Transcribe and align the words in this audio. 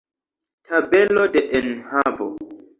Tabelo 0.69 1.23
de 1.37 1.41
enhavo. 1.61 2.27